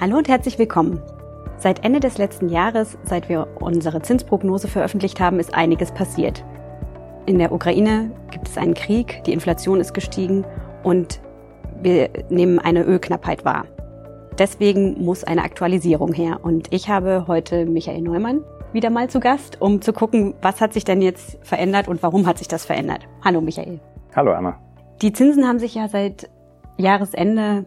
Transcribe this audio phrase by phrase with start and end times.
[0.00, 1.00] Hallo und herzlich willkommen.
[1.56, 6.44] Seit Ende des letzten Jahres, seit wir unsere Zinsprognose veröffentlicht haben, ist einiges passiert.
[7.26, 10.44] In der Ukraine gibt es einen Krieg, die Inflation ist gestiegen
[10.82, 11.20] und
[11.80, 13.66] wir nehmen eine Ölknappheit wahr.
[14.36, 16.40] Deswegen muss eine Aktualisierung her.
[16.42, 18.42] Und ich habe heute Michael Neumann
[18.72, 22.26] wieder mal zu Gast, um zu gucken, was hat sich denn jetzt verändert und warum
[22.26, 23.06] hat sich das verändert.
[23.24, 23.78] Hallo Michael.
[24.16, 24.58] Hallo Anna.
[25.02, 26.28] Die Zinsen haben sich ja seit
[26.78, 27.64] Jahresende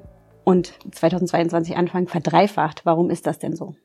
[0.47, 2.85] und 2022 Anfang verdreifacht.
[2.85, 3.75] Warum ist das denn so?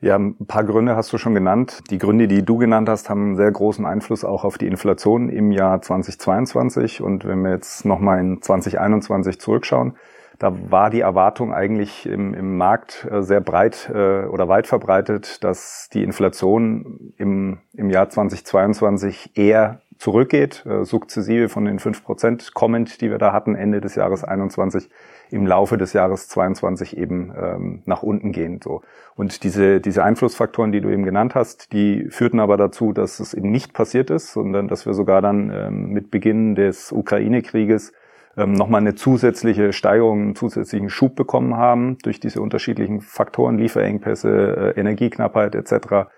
[0.00, 1.82] Ja, ein paar Gründe hast du schon genannt.
[1.90, 5.28] Die Gründe, die du genannt hast, haben einen sehr großen Einfluss auch auf die Inflation
[5.28, 7.02] im Jahr 2022.
[7.02, 9.96] Und wenn wir jetzt nochmal in 2021 zurückschauen,
[10.38, 15.42] da war die Erwartung eigentlich im, im Markt äh, sehr breit äh, oder weit verbreitet,
[15.42, 22.54] dass die Inflation im, im Jahr 2022 eher zurückgeht, äh, sukzessive von den fünf Prozent
[22.54, 24.90] kommend, die wir da hatten Ende des Jahres 21
[25.30, 28.60] im Laufe des Jahres 22 eben ähm, nach unten gehen.
[28.62, 28.82] So.
[29.14, 33.34] Und diese, diese Einflussfaktoren, die du eben genannt hast, die führten aber dazu, dass es
[33.34, 37.92] eben nicht passiert ist, sondern dass wir sogar dann ähm, mit Beginn des Ukraine-Krieges
[38.36, 44.74] ähm, nochmal eine zusätzliche Steigerung, einen zusätzlichen Schub bekommen haben durch diese unterschiedlichen Faktoren, Lieferengpässe,
[44.76, 46.08] äh, Energieknappheit etc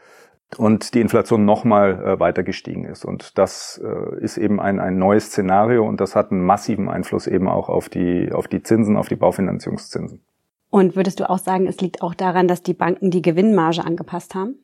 [0.57, 3.05] und die Inflation nochmal äh, weiter gestiegen ist.
[3.05, 7.27] Und das äh, ist eben ein, ein neues Szenario und das hat einen massiven Einfluss
[7.27, 10.25] eben auch auf die, auf die Zinsen, auf die Baufinanzierungszinsen.
[10.71, 14.35] Und würdest du auch sagen, es liegt auch daran, dass die Banken die Gewinnmarge angepasst
[14.35, 14.57] haben?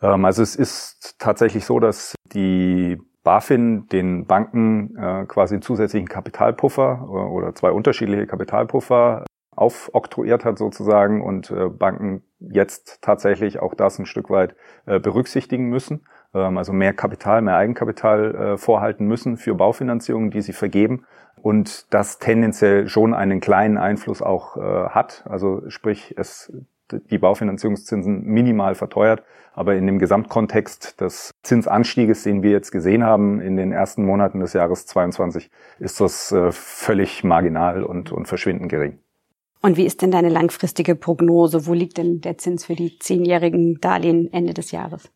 [0.00, 6.08] Ähm, also es ist tatsächlich so, dass die BaFin den Banken äh, quasi einen zusätzlichen
[6.08, 9.24] Kapitalpuffer oder, äh, oder zwei unterschiedliche Kapitalpuffer
[9.54, 14.54] aufoktroyiert hat sozusagen und äh, Banken jetzt tatsächlich auch das ein Stück weit
[14.86, 20.42] äh, berücksichtigen müssen, ähm, also mehr Kapital, mehr Eigenkapital äh, vorhalten müssen für Baufinanzierungen, die
[20.42, 21.04] sie vergeben.
[21.40, 26.52] Und das tendenziell schon einen kleinen Einfluss auch äh, hat, also sprich es
[26.92, 29.22] die Baufinanzierungszinsen minimal verteuert,
[29.54, 34.40] aber in dem Gesamtkontext des Zinsanstieges, den wir jetzt gesehen haben in den ersten Monaten
[34.40, 38.98] des Jahres 22, ist das äh, völlig marginal und, und verschwindend gering.
[39.64, 41.66] Und wie ist denn deine langfristige Prognose?
[41.66, 45.08] Wo liegt denn der Zins für die zehnjährigen Darlehen Ende des Jahres?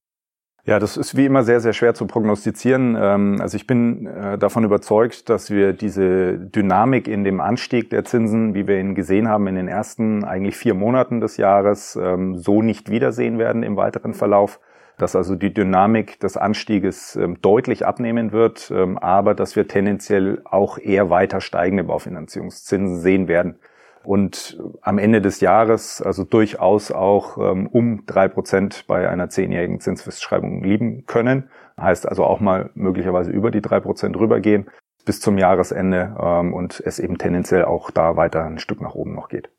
[0.64, 2.96] Ja, das ist wie immer sehr, sehr schwer zu prognostizieren.
[2.98, 8.04] Ähm, also ich bin äh, davon überzeugt, dass wir diese Dynamik in dem Anstieg der
[8.04, 12.36] Zinsen, wie wir ihn gesehen haben in den ersten eigentlich vier Monaten des Jahres, ähm,
[12.36, 14.60] so nicht wiedersehen werden im weiteren Verlauf
[14.98, 20.78] dass also die Dynamik des Anstieges ähm, deutlich abnehmen wird, aber dass wir tendenziell auch
[20.78, 23.58] eher weiter steigende Baufinanzierungszinsen sehen werden
[24.06, 29.80] und am Ende des Jahres also durchaus auch ähm, um drei Prozent bei einer zehnjährigen
[29.80, 31.50] Zinsfestschreibung liegen können.
[31.78, 34.70] Heißt also auch mal möglicherweise über die drei Prozent rübergehen
[35.04, 39.14] bis zum Jahresende ähm, und es eben tendenziell auch da weiter ein Stück nach oben
[39.14, 39.50] noch geht.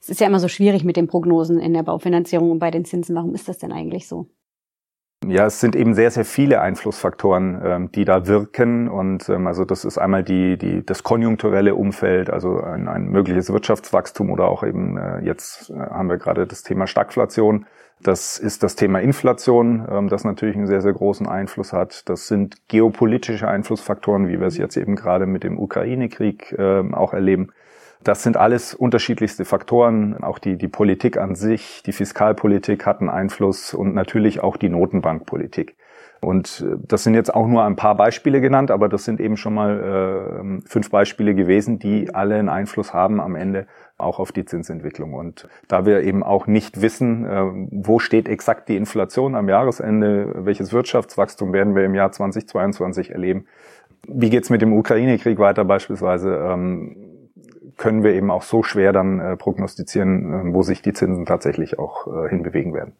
[0.00, 2.84] Es ist ja immer so schwierig mit den Prognosen in der Baufinanzierung und bei den
[2.84, 3.16] Zinsen.
[3.16, 4.26] Warum ist das denn eigentlich so?
[5.32, 8.86] Ja, es sind eben sehr, sehr viele Einflussfaktoren, ähm, die da wirken.
[8.86, 13.50] Und ähm, also das ist einmal die, die, das konjunkturelle Umfeld, also ein, ein mögliches
[13.50, 17.64] Wirtschaftswachstum oder auch eben äh, jetzt äh, haben wir gerade das Thema Stagflation.
[18.02, 22.10] Das ist das Thema Inflation, ähm, das natürlich einen sehr, sehr großen Einfluss hat.
[22.10, 27.14] Das sind geopolitische Einflussfaktoren, wie wir es jetzt eben gerade mit dem Ukraine-Krieg äh, auch
[27.14, 27.52] erleben.
[28.04, 30.22] Das sind alles unterschiedlichste Faktoren.
[30.22, 34.68] Auch die, die Politik an sich, die Fiskalpolitik hat einen Einfluss und natürlich auch die
[34.68, 35.76] Notenbankpolitik.
[36.20, 39.36] Und äh, das sind jetzt auch nur ein paar Beispiele genannt, aber das sind eben
[39.36, 43.66] schon mal äh, fünf Beispiele gewesen, die alle einen Einfluss haben am Ende
[43.98, 45.14] auch auf die Zinsentwicklung.
[45.14, 50.46] Und da wir eben auch nicht wissen, äh, wo steht exakt die Inflation am Jahresende,
[50.46, 53.46] welches Wirtschaftswachstum werden wir im Jahr 2022 erleben,
[54.06, 57.11] wie geht's mit dem Ukraine-Krieg weiter beispielsweise, ähm,
[57.82, 61.80] können wir eben auch so schwer dann äh, prognostizieren, äh, wo sich die Zinsen tatsächlich
[61.80, 62.92] auch äh, hinbewegen werden.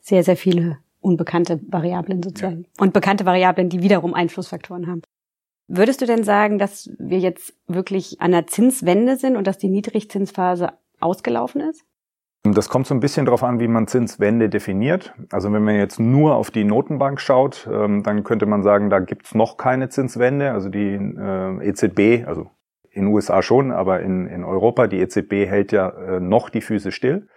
[0.00, 2.62] Sehr, sehr viele unbekannte Variablen sozusagen.
[2.62, 2.82] Ja.
[2.84, 5.02] Und bekannte Variablen, die wiederum Einflussfaktoren haben.
[5.68, 9.68] Würdest du denn sagen, dass wir jetzt wirklich an der Zinswende sind und dass die
[9.68, 11.84] Niedrigzinsphase ausgelaufen ist?
[12.42, 15.12] Das kommt so ein bisschen darauf an, wie man Zinswende definiert.
[15.30, 19.00] Also wenn man jetzt nur auf die Notenbank schaut, ähm, dann könnte man sagen, da
[19.00, 20.52] gibt's noch keine Zinswende.
[20.52, 22.48] Also die äh, EZB, also
[22.92, 26.92] in USA schon, aber in, in Europa, die EZB hält ja äh, noch die Füße
[26.92, 27.28] still.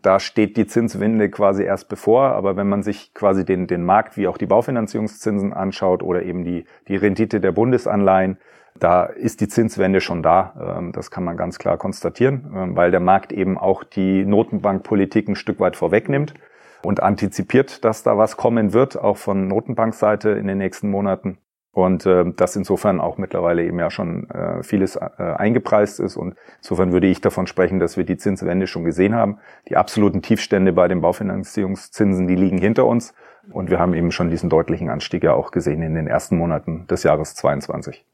[0.00, 4.16] Da steht die Zinswende quasi erst bevor, aber wenn man sich quasi den, den Markt
[4.16, 8.38] wie auch die Baufinanzierungszinsen anschaut oder eben die, die Rendite der Bundesanleihen,
[8.78, 10.78] da ist die Zinswende schon da.
[10.78, 15.28] Ähm, das kann man ganz klar konstatieren, ähm, weil der Markt eben auch die Notenbankpolitik
[15.28, 16.34] ein Stück weit vorwegnimmt
[16.82, 21.38] und antizipiert, dass da was kommen wird, auch von Notenbankseite in den nächsten Monaten.
[21.72, 26.16] Und äh, das insofern auch mittlerweile eben ja schon äh, vieles äh, eingepreist ist.
[26.16, 29.38] Und insofern würde ich davon sprechen, dass wir die Zinswende schon gesehen haben.
[29.68, 33.14] Die absoluten Tiefstände bei den Baufinanzierungszinsen, die liegen hinter uns.
[33.50, 36.86] Und wir haben eben schon diesen deutlichen Anstieg ja auch gesehen in den ersten Monaten
[36.88, 38.04] des Jahres 22.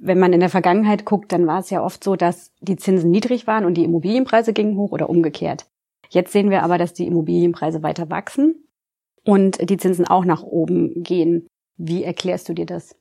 [0.00, 3.10] Wenn man in der Vergangenheit guckt, dann war es ja oft so, dass die Zinsen
[3.10, 5.66] niedrig waren und die Immobilienpreise gingen hoch oder umgekehrt.
[6.08, 8.66] Jetzt sehen wir aber, dass die Immobilienpreise weiter wachsen
[9.24, 11.46] und die Zinsen auch nach oben gehen.
[11.76, 12.96] Wie erklärst du dir das?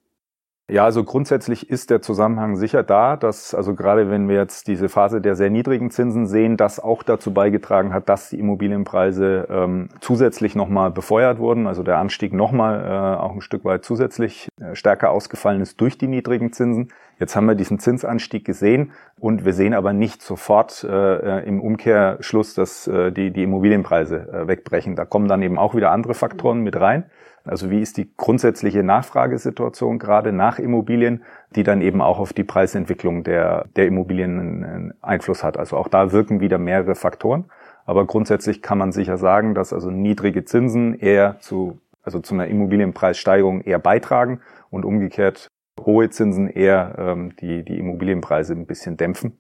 [0.67, 4.89] Ja, also grundsätzlich ist der Zusammenhang sicher da, dass also gerade wenn wir jetzt diese
[4.89, 9.89] Phase der sehr niedrigen Zinsen sehen, das auch dazu beigetragen hat, dass die Immobilienpreise ähm,
[10.01, 14.73] zusätzlich nochmal befeuert wurden, also der Anstieg nochmal äh, auch ein Stück weit zusätzlich äh,
[14.73, 16.91] stärker ausgefallen ist durch die niedrigen Zinsen.
[17.19, 22.55] Jetzt haben wir diesen Zinsanstieg gesehen und wir sehen aber nicht sofort äh, im Umkehrschluss,
[22.55, 24.95] dass äh, die, die Immobilienpreise äh, wegbrechen.
[24.95, 27.05] Da kommen dann eben auch wieder andere Faktoren mit rein.
[27.45, 31.23] Also wie ist die grundsätzliche Nachfragesituation gerade nach Immobilien,
[31.55, 35.57] die dann eben auch auf die Preisentwicklung der, der Immobilien einen Einfluss hat.
[35.57, 37.45] Also auch da wirken wieder mehrere Faktoren.
[37.85, 42.47] Aber grundsätzlich kann man sicher sagen, dass also niedrige Zinsen eher zu, also zu einer
[42.47, 45.47] Immobilienpreissteigerung eher beitragen und umgekehrt
[45.79, 49.37] hohe Zinsen eher ähm, die, die Immobilienpreise ein bisschen dämpfen.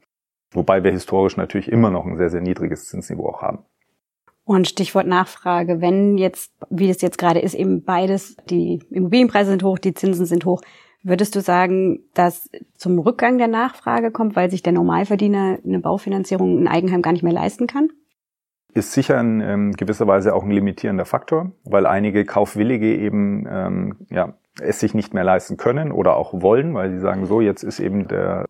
[0.53, 3.65] Wobei wir historisch natürlich immer noch ein sehr, sehr niedriges Zinsniveau auch haben.
[4.45, 9.63] Und Stichwort Nachfrage, wenn jetzt, wie es jetzt gerade ist, eben beides, die Immobilienpreise sind
[9.63, 10.61] hoch, die Zinsen sind hoch,
[11.01, 16.59] würdest du sagen, dass zum Rückgang der Nachfrage kommt, weil sich der Normalverdiener eine Baufinanzierung
[16.59, 17.89] in Eigenheim gar nicht mehr leisten kann?
[18.75, 23.95] Ist sicher in ähm, gewisser Weise auch ein limitierender Faktor, weil einige Kaufwillige eben ähm,
[24.09, 27.63] ja, es sich nicht mehr leisten können oder auch wollen, weil sie sagen, so, jetzt
[27.63, 28.45] ist eben der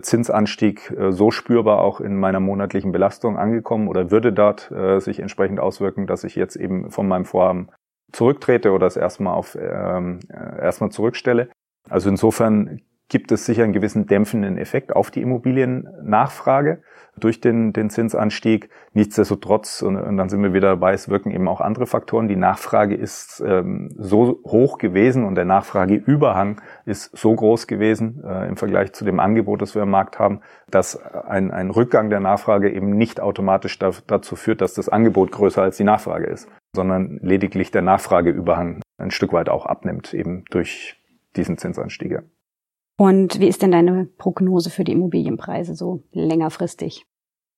[0.00, 5.20] Zinsanstieg äh, so spürbar auch in meiner monatlichen Belastung angekommen oder würde dort äh, sich
[5.20, 7.68] entsprechend auswirken, dass ich jetzt eben von meinem Vorhaben
[8.12, 11.48] zurücktrete oder es erstmal auf ähm, erstmal zurückstelle.
[11.88, 12.80] Also insofern
[13.10, 16.80] gibt es sicher einen gewissen dämpfenden Effekt auf die Immobiliennachfrage
[17.16, 18.70] durch den, den Zinsanstieg.
[18.94, 22.28] Nichtsdestotrotz, und, und, dann sind wir wieder dabei, es wirken eben auch andere Faktoren.
[22.28, 28.48] Die Nachfrage ist ähm, so hoch gewesen und der Nachfrageüberhang ist so groß gewesen äh,
[28.48, 30.40] im Vergleich zu dem Angebot, das wir im Markt haben,
[30.70, 35.32] dass ein, ein Rückgang der Nachfrage eben nicht automatisch da, dazu führt, dass das Angebot
[35.32, 40.44] größer als die Nachfrage ist, sondern lediglich der Nachfrageüberhang ein Stück weit auch abnimmt, eben
[40.50, 40.96] durch
[41.34, 42.20] diesen Zinsanstieg.
[43.00, 47.06] Und wie ist denn deine Prognose für die Immobilienpreise so längerfristig?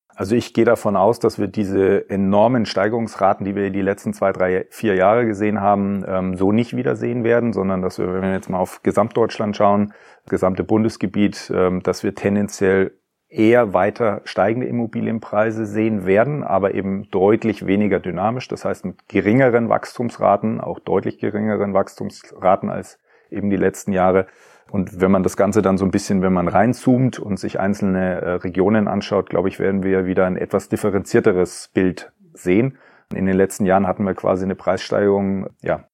[0.06, 4.30] Also ich gehe davon aus, dass wir diese enormen Steigerungsraten, die wir die letzten zwei,
[4.30, 8.32] drei, vier Jahre gesehen haben, ähm, so nicht wiedersehen werden, sondern dass wir, wenn wir
[8.32, 9.94] jetzt mal auf Gesamtdeutschland schauen,
[10.28, 12.92] gesamte Bundesgebiet, ähm, dass wir tendenziell
[13.28, 18.46] eher weiter steigende Immobilienpreise sehen werden, aber eben deutlich weniger dynamisch.
[18.46, 24.28] Das heißt mit geringeren Wachstumsraten, auch deutlich geringeren Wachstumsraten als eben die letzten Jahre.
[24.72, 28.22] Und wenn man das Ganze dann so ein bisschen, wenn man reinzoomt und sich einzelne
[28.22, 32.78] äh, Regionen anschaut, glaube ich, werden wir wieder ein etwas differenzierteres Bild sehen.
[33.14, 35.84] In den letzten Jahren hatten wir quasi eine Preissteigerung, ja,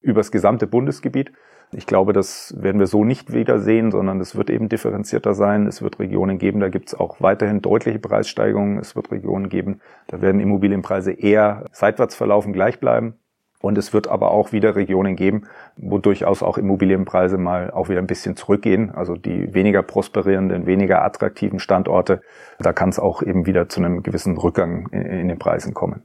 [0.00, 1.32] übers gesamte Bundesgebiet.
[1.72, 5.66] Ich glaube, das werden wir so nicht wiedersehen, sondern es wird eben differenzierter sein.
[5.66, 8.78] Es wird Regionen geben, da gibt es auch weiterhin deutliche Preissteigerungen.
[8.78, 13.14] Es wird Regionen geben, da werden Immobilienpreise eher seitwärts verlaufen, gleich bleiben.
[13.62, 15.46] Und es wird aber auch wieder Regionen geben,
[15.76, 18.90] wo durchaus auch Immobilienpreise mal auch wieder ein bisschen zurückgehen.
[18.90, 22.22] Also die weniger prosperierenden, weniger attraktiven Standorte,
[22.58, 26.02] da kann es auch eben wieder zu einem gewissen Rückgang in, in den Preisen kommen.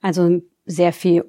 [0.00, 1.24] Also sehr viel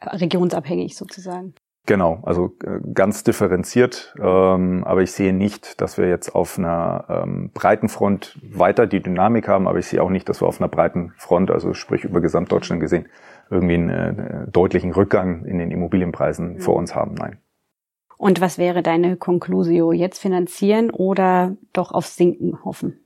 [0.00, 1.54] regionsabhängig sozusagen.
[1.88, 7.06] Genau, also äh, ganz differenziert, ähm, aber ich sehe nicht, dass wir jetzt auf einer
[7.08, 10.60] ähm, breiten Front weiter die Dynamik haben, aber ich sehe auch nicht, dass wir auf
[10.60, 13.08] einer breiten Front, also sprich über Gesamtdeutschland gesehen,
[13.48, 16.60] irgendwie einen äh, deutlichen Rückgang in den Immobilienpreisen mhm.
[16.60, 17.14] vor uns haben.
[17.14, 17.38] Nein.
[18.18, 19.90] Und was wäre deine Conclusio?
[19.90, 23.00] Jetzt finanzieren oder doch aufs Sinken hoffen?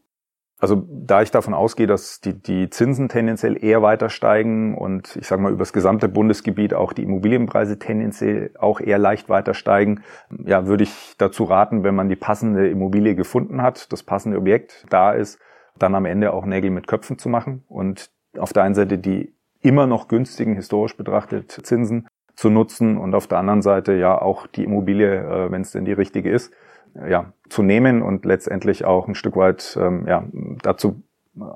[0.62, 5.26] Also da ich davon ausgehe, dass die, die Zinsen tendenziell eher weiter steigen und ich
[5.26, 10.04] sage mal über das gesamte Bundesgebiet auch die Immobilienpreise tendenziell auch eher leicht weiter steigen,
[10.30, 14.86] ja, würde ich dazu raten, wenn man die passende Immobilie gefunden hat, das passende Objekt
[14.88, 15.40] da ist,
[15.80, 19.34] dann am Ende auch Nägel mit Köpfen zu machen und auf der einen Seite die
[19.62, 24.46] immer noch günstigen, historisch betrachtet, Zinsen zu nutzen und auf der anderen Seite ja auch
[24.46, 26.52] die Immobilie, äh, wenn es denn die richtige ist,
[26.94, 30.24] ja, zu nehmen und letztendlich auch ein Stück weit ähm, ja,
[30.62, 31.02] dazu,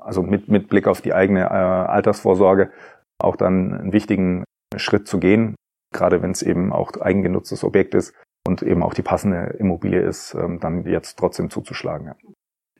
[0.01, 2.71] also mit, mit Blick auf die eigene äh, Altersvorsorge,
[3.19, 4.43] auch dann einen wichtigen
[4.75, 5.55] Schritt zu gehen,
[5.93, 8.13] gerade wenn es eben auch eigengenutztes Objekt ist
[8.45, 12.07] und eben auch die passende Immobilie ist, ähm, dann jetzt trotzdem zuzuschlagen.
[12.07, 12.15] Ja.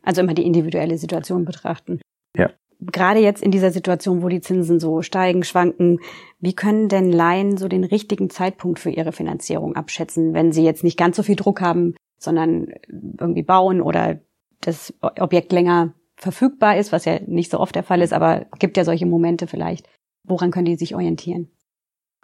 [0.03, 2.01] Also immer die individuelle Situation betrachten.
[2.35, 2.51] Ja.
[2.79, 5.99] gerade jetzt in dieser Situation, wo die Zinsen so steigen, schwanken,
[6.39, 10.83] wie können denn Laien so den richtigen Zeitpunkt für ihre Finanzierung abschätzen, wenn sie jetzt
[10.83, 12.73] nicht ganz so viel Druck haben, sondern
[13.19, 14.19] irgendwie bauen oder
[14.61, 18.77] das Objekt länger verfügbar ist, was ja nicht so oft der Fall ist, aber gibt
[18.77, 19.87] ja solche Momente vielleicht.
[20.23, 21.49] Woran können die sich orientieren?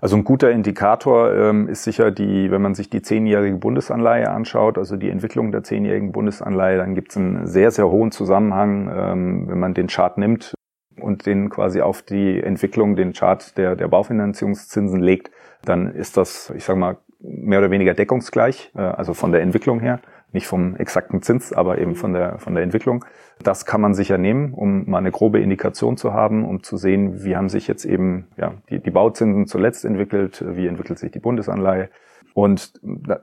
[0.04, 4.78] Also ein guter Indikator ähm, ist sicher die, wenn man sich die zehnjährige Bundesanleihe anschaut,
[4.78, 9.48] also die Entwicklung der zehnjährigen Bundesanleihe, dann gibt es einen sehr, sehr hohen Zusammenhang, ähm,
[9.48, 10.56] wenn man den Chart nimmt
[11.00, 15.32] und den quasi auf die Entwicklung, den Chart der, der Baufinanzierungszinsen legt,
[15.64, 19.80] dann ist das, ich sage mal, mehr oder weniger deckungsgleich, äh, also von der Entwicklung
[19.80, 20.00] her
[20.34, 23.06] nicht vom exakten Zins, aber eben von der, von der Entwicklung.
[23.44, 27.24] Das kann man sicher nehmen, um mal eine grobe Indikation zu haben, um zu sehen,
[27.24, 31.20] wie haben sich jetzt eben ja, die, die Bauzinsen zuletzt entwickelt, wie entwickelt sich die
[31.20, 31.90] Bundesanleihe.
[32.34, 32.74] Und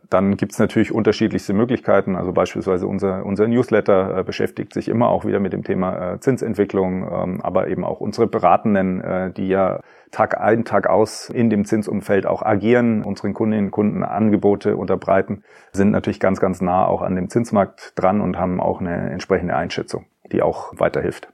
[0.08, 2.14] dann gibt's natürlich unterschiedlichste Möglichkeiten.
[2.14, 6.20] Also beispielsweise unser, unser Newsletter äh, beschäftigt sich immer auch wieder mit dem Thema äh,
[6.20, 9.80] Zinsentwicklung, ähm, aber eben auch unsere Beratenden, äh, die ja
[10.12, 15.42] Tag ein, Tag aus in dem Zinsumfeld auch agieren, unseren Kundinnen und Kunden Angebote unterbreiten,
[15.72, 19.56] sind natürlich ganz, ganz nah auch an dem Zinsmarkt dran und haben auch eine entsprechende
[19.56, 21.28] Einschätzung, die auch weiterhilft.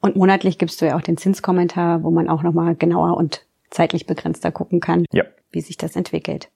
[0.00, 4.06] Und monatlich gibst du ja auch den Zinskommentar, wo man auch nochmal genauer und zeitlich
[4.06, 5.24] begrenzter gucken kann, ja.
[5.50, 6.48] wie sich das entwickelt.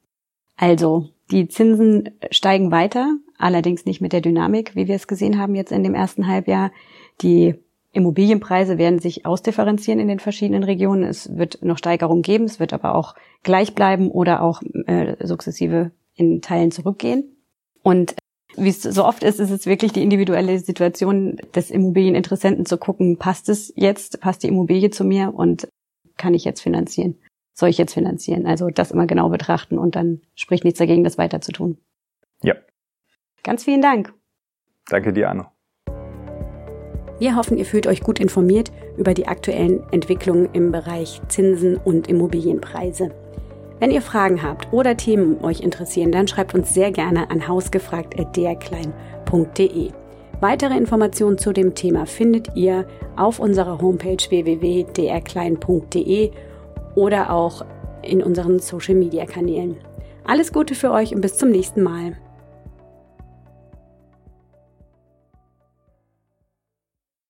[0.61, 5.55] Also, die Zinsen steigen weiter, allerdings nicht mit der Dynamik, wie wir es gesehen haben
[5.55, 6.71] jetzt in dem ersten Halbjahr.
[7.23, 7.55] Die
[7.93, 11.05] Immobilienpreise werden sich ausdifferenzieren in den verschiedenen Regionen.
[11.05, 15.93] Es wird noch Steigerungen geben, es wird aber auch gleich bleiben oder auch äh, sukzessive
[16.15, 17.37] in Teilen zurückgehen.
[17.83, 18.15] Und
[18.55, 23.17] wie es so oft ist, ist es wirklich die individuelle Situation des Immobilieninteressenten zu gucken,
[23.17, 25.69] passt es jetzt, passt die Immobilie zu mir und
[26.19, 27.17] kann ich jetzt finanzieren?
[27.55, 28.47] Soll ich jetzt finanzieren?
[28.47, 31.79] Also das immer genau betrachten und dann spricht nichts dagegen, das weiter zu tun.
[32.43, 32.55] Ja.
[33.43, 34.13] Ganz vielen Dank.
[34.89, 35.47] Danke dir, Anno.
[37.19, 42.09] Wir hoffen, ihr fühlt euch gut informiert über die aktuellen Entwicklungen im Bereich Zinsen und
[42.09, 43.11] Immobilienpreise.
[43.79, 49.91] Wenn ihr Fragen habt oder Themen euch interessieren, dann schreibt uns sehr gerne an hausgefragt.drklein.de.
[50.41, 56.31] Weitere Informationen zu dem Thema findet ihr auf unserer Homepage www.drklein.de
[57.01, 57.65] oder auch
[58.03, 59.79] in unseren Social-Media-Kanälen.
[60.25, 62.19] Alles Gute für euch und bis zum nächsten Mal.